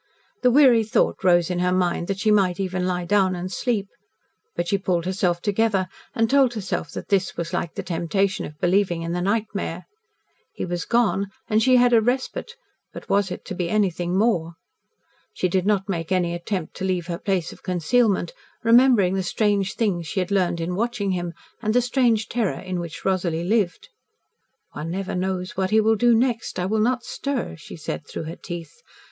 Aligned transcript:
The 0.41 0.49
weary 0.49 0.83
thought 0.83 1.23
rose 1.23 1.51
in 1.51 1.59
her 1.59 1.71
mind 1.71 2.07
that 2.07 2.17
she 2.17 2.31
might 2.31 2.59
even 2.59 2.87
lie 2.87 3.05
down 3.05 3.35
and 3.35 3.51
sleep. 3.51 3.87
But 4.55 4.67
she 4.67 4.79
pulled 4.79 5.05
herself 5.05 5.43
together 5.43 5.87
and 6.15 6.27
told 6.27 6.55
herself 6.55 6.89
that 6.93 7.09
this 7.09 7.37
was 7.37 7.53
like 7.53 7.75
the 7.75 7.83
temptation 7.83 8.47
of 8.47 8.57
believing 8.59 9.03
in 9.03 9.11
the 9.11 9.21
nightmare. 9.21 9.85
He 10.55 10.65
was 10.65 10.85
gone, 10.85 11.27
and 11.47 11.61
she 11.61 11.75
had 11.75 11.93
a 11.93 12.01
respite 12.01 12.55
but 12.91 13.09
was 13.09 13.29
it 13.29 13.45
to 13.45 13.53
be 13.53 13.69
anything 13.69 14.17
more? 14.17 14.55
She 15.35 15.47
did 15.47 15.67
not 15.67 15.87
make 15.87 16.11
any 16.11 16.33
attempt 16.33 16.73
to 16.77 16.83
leave 16.83 17.05
her 17.05 17.19
place 17.19 17.53
of 17.53 17.61
concealment, 17.61 18.33
remembering 18.63 19.13
the 19.13 19.21
strange 19.21 19.75
things 19.75 20.07
she 20.07 20.19
had 20.19 20.31
learned 20.31 20.59
in 20.59 20.73
watching 20.73 21.11
him, 21.11 21.33
and 21.61 21.75
the 21.75 21.79
strange 21.81 22.27
terror 22.27 22.59
in 22.59 22.79
which 22.79 23.05
Rosalie 23.05 23.43
lived. 23.43 23.89
"One 24.71 24.89
never 24.89 25.13
knows 25.13 25.55
what 25.55 25.69
he 25.69 25.79
will 25.79 25.93
do 25.95 26.15
next; 26.15 26.57
I 26.57 26.65
will 26.65 26.79
not 26.81 27.03
stir," 27.03 27.55
she 27.55 27.75
said 27.77 28.07
through 28.07 28.23
her 28.23 28.35
teeth. 28.35 28.81